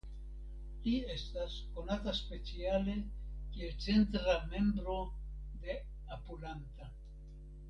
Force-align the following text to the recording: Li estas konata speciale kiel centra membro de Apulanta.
Li 0.85 0.93
estas 1.15 1.57
konata 1.75 2.13
speciale 2.19 2.95
kiel 3.51 3.77
centra 3.85 4.35
membro 4.55 4.97
de 5.67 5.77
Apulanta. 6.19 6.91